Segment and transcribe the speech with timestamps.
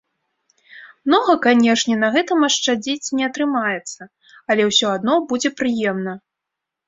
[1.07, 4.01] Многа, канешне, на гэтым ашчадзіць не атрымаецца,
[4.53, 6.13] але ўсё адно будзе прыемна.